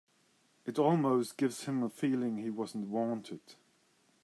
[0.65, 3.53] It almost gives him a feeling he wasn't wanted.